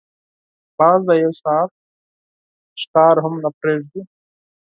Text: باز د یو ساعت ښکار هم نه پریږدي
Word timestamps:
باز 0.77 0.99
د 1.09 1.11
یو 1.23 1.31
ساعت 1.43 1.71
ښکار 2.81 3.15
هم 3.23 3.33
نه 3.43 3.49
پریږدي 3.59 4.01